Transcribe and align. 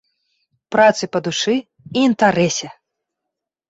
Працы 0.75 1.03
па 1.17 1.23
душы 1.29 1.55
і 1.61 2.07
інтарэсе! 2.09 2.67